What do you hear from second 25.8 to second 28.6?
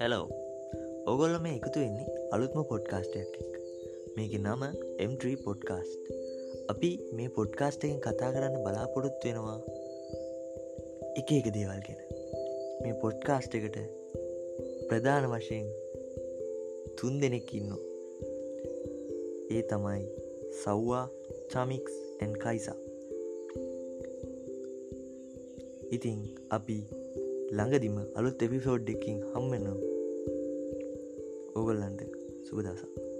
ඉතිං අපි ළඟදිම අලුත්